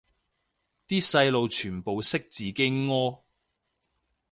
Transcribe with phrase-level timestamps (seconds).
[0.87, 3.19] 啲細路全部識自己屙